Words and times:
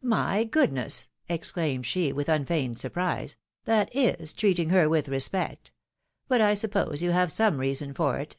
"My 0.00 0.44
goodness!" 0.44 1.10
exclaimed 1.28 1.84
she, 1.84 2.10
with 2.10 2.30
unfeigned 2.30 2.78
surprise," 2.78 3.36
that 3.66 3.94
is 3.94 4.32
treating 4.32 4.70
her 4.70 4.88
with 4.88 5.06
respect! 5.06 5.70
But 6.28 6.40
I 6.40 6.54
suppose 6.54 7.02
you 7.02 7.10
have 7.10 7.30
some 7.30 7.58
reason 7.58 7.92
for 7.92 8.18
it. 8.18 8.38